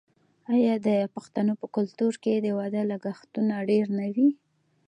[0.53, 4.29] آیا د پښتنو په کلتور کې د واده لګښتونه ډیر نه وي؟